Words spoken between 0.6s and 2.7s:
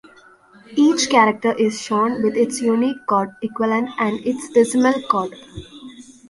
Each character is shown with its